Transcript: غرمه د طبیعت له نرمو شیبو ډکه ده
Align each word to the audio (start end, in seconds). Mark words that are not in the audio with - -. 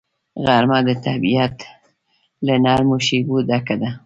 غرمه 0.45 0.79
د 0.87 0.89
طبیعت 1.05 1.55
له 2.45 2.53
نرمو 2.65 2.97
شیبو 3.05 3.35
ډکه 3.49 3.75
ده 3.81 3.89